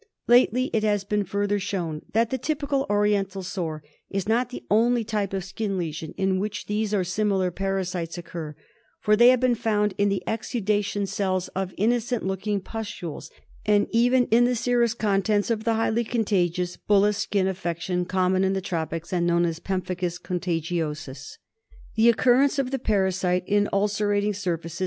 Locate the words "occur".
8.17-8.55